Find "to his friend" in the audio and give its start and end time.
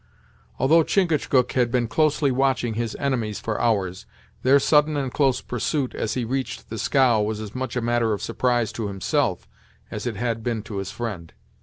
10.63-11.33